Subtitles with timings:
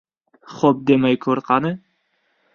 [0.61, 1.75] —Xo‘p demay ko‘r qani!